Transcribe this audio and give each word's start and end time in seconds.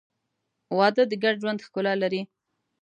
•واده 0.77 1.03
د 1.07 1.13
ګډ 1.23 1.35
ژوند 1.41 1.63
ښکلا 1.65 1.93
لري. 2.03 2.21